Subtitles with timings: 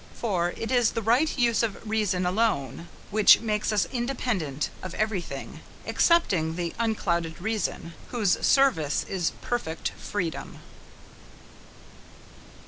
[0.15, 5.21] For it is the right use of reason alone which makes us independent of every
[5.21, 10.57] thing excepting the unclouded Reason "Whose service is perfect freedom."